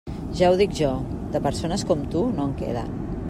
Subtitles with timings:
[0.37, 0.89] Ja ho dic jo;
[1.35, 3.01] de persones com tu, no en queden.